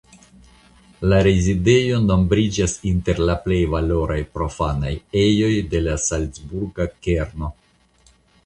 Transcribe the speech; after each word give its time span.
La 1.11 1.17
rezidejo 1.27 1.99
nombriĝas 2.05 2.73
inter 2.93 3.21
la 3.31 3.35
plej 3.45 3.59
valoraj 3.75 4.19
profanaj 4.39 4.95
ejoj 5.27 5.53
de 5.75 5.83
la 5.89 5.97
salcburga 6.09 6.93
kerno. 7.09 7.53